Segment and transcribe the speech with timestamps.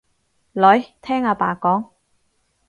[0.53, 0.63] 女，
[0.99, 1.91] 聽阿爸講